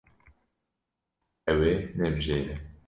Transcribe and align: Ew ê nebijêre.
Ew 1.51 1.59
ê 1.71 1.75
nebijêre. 1.99 2.55